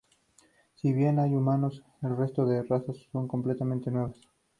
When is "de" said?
2.47-2.63